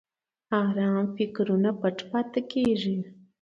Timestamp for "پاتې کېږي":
2.09-2.97